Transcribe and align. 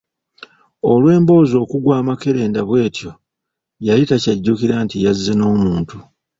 Olw'emboozi 0.91 1.55
okugwa 1.63 1.93
amakerenda 2.01 2.61
bw'etyo, 2.67 3.11
yali 3.87 4.03
takyajjukira 4.09 4.75
nti 4.85 4.97
yazze 5.05 5.33
n'omuntu. 5.35 5.97